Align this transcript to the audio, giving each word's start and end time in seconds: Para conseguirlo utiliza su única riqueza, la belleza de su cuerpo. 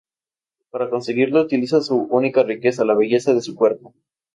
Para 0.71 0.89
conseguirlo 0.89 1.39
utiliza 1.43 1.79
su 1.81 1.95
única 1.95 2.41
riqueza, 2.41 2.83
la 2.83 2.95
belleza 2.95 3.35
de 3.35 3.41
su 3.41 3.53
cuerpo. 3.53 3.93